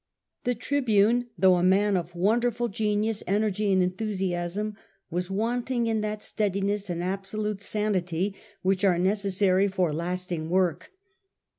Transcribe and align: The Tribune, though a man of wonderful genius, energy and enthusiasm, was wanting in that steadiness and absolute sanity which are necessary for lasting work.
The 0.45 0.55
Tribune, 0.55 1.27
though 1.37 1.57
a 1.57 1.63
man 1.63 1.95
of 1.95 2.15
wonderful 2.15 2.69
genius, 2.69 3.21
energy 3.27 3.71
and 3.71 3.83
enthusiasm, 3.83 4.75
was 5.11 5.29
wanting 5.29 5.85
in 5.85 6.01
that 6.01 6.23
steadiness 6.23 6.89
and 6.89 7.03
absolute 7.03 7.61
sanity 7.61 8.35
which 8.63 8.83
are 8.83 8.97
necessary 8.97 9.67
for 9.67 9.93
lasting 9.93 10.49
work. 10.49 10.89